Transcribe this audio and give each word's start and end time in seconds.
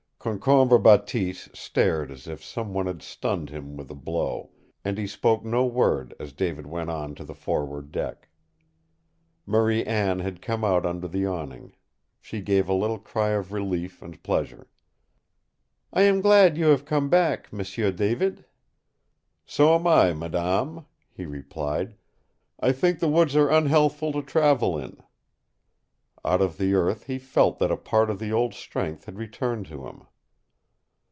Concombre 0.23 0.77
Bateese 0.77 1.49
stared 1.51 2.11
as 2.11 2.27
if 2.27 2.43
some 2.43 2.75
one 2.75 2.85
had 2.85 3.01
stunned 3.01 3.49
him 3.49 3.75
with 3.75 3.89
a 3.89 3.95
blow, 3.95 4.51
and 4.85 4.99
he 4.99 5.07
spoke 5.07 5.43
no 5.43 5.65
word 5.65 6.13
as 6.19 6.31
David 6.31 6.67
went 6.67 6.91
on 6.91 7.15
to 7.15 7.23
the 7.23 7.33
forward 7.33 7.91
deck. 7.91 8.29
Marie 9.47 9.83
Anne 9.83 10.19
had 10.19 10.39
come 10.39 10.63
out 10.63 10.85
under 10.85 11.07
the 11.07 11.25
awning. 11.25 11.73
She 12.21 12.39
gave 12.39 12.69
a 12.69 12.73
little 12.75 12.99
cry 12.99 13.29
of 13.29 13.51
relief 13.51 14.03
and 14.03 14.21
pleasure. 14.21 14.67
"I 15.91 16.03
am 16.03 16.21
glad 16.21 16.55
you 16.55 16.67
have 16.67 16.85
come 16.85 17.09
back, 17.09 17.51
M'sieu 17.51 17.91
David!" 17.91 18.45
"So 19.47 19.73
am 19.73 19.87
I, 19.87 20.13
madame," 20.13 20.85
he 21.11 21.25
replied. 21.25 21.95
"I 22.59 22.73
think 22.73 22.99
the 22.99 23.09
woods 23.09 23.35
are 23.35 23.49
unhealthful 23.49 24.11
to 24.11 24.21
travel 24.21 24.77
in!" 24.77 24.97
Out 26.23 26.43
of 26.43 26.59
the 26.59 26.75
earth 26.75 27.05
he 27.07 27.17
felt 27.17 27.57
that 27.57 27.71
a 27.71 27.75
part 27.77 28.11
of 28.11 28.19
the 28.19 28.31
old 28.31 28.53
strength 28.53 29.05
had 29.05 29.17
returned 29.17 29.65
to 29.65 29.87
him. 29.87 30.03